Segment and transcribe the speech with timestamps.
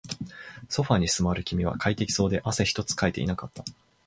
[0.67, 3.63] ソファーに座る君は快適そうで、汗一つかいていなかった